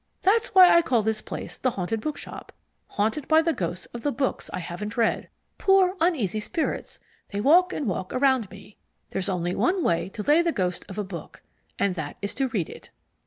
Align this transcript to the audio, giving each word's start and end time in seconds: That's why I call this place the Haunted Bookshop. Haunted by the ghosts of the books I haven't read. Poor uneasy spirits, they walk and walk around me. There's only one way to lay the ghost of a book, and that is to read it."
That's 0.23 0.55
why 0.55 0.75
I 0.75 0.81
call 0.81 1.03
this 1.03 1.21
place 1.21 1.59
the 1.59 1.69
Haunted 1.69 2.01
Bookshop. 2.01 2.51
Haunted 2.93 3.27
by 3.27 3.43
the 3.43 3.53
ghosts 3.53 3.85
of 3.93 4.01
the 4.01 4.11
books 4.11 4.49
I 4.51 4.57
haven't 4.57 4.97
read. 4.97 5.29
Poor 5.59 5.95
uneasy 5.99 6.39
spirits, 6.39 6.99
they 7.29 7.39
walk 7.39 7.71
and 7.71 7.85
walk 7.85 8.11
around 8.11 8.49
me. 8.49 8.77
There's 9.11 9.29
only 9.29 9.53
one 9.53 9.83
way 9.83 10.09
to 10.09 10.23
lay 10.23 10.41
the 10.41 10.51
ghost 10.51 10.85
of 10.89 10.97
a 10.97 11.03
book, 11.03 11.43
and 11.77 11.93
that 11.93 12.17
is 12.19 12.33
to 12.33 12.47
read 12.47 12.67
it." 12.67 12.89